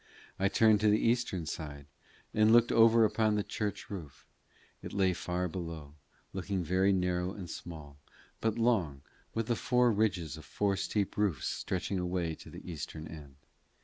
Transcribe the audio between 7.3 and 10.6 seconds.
and small, but long, with the four ridges of